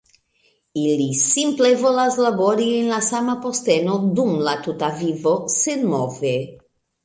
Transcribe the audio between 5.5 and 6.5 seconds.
senmove.